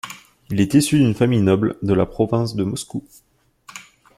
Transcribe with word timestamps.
Il 0.49 0.59
est 0.59 0.73
issu 0.73 0.97
d'une 0.97 1.13
famille 1.13 1.43
noble 1.43 1.77
de 1.83 1.93
la 1.93 2.07
province 2.07 2.55
de 2.55 2.63
Moscou. 2.63 3.07